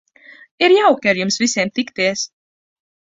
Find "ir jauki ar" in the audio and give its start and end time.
0.67-1.19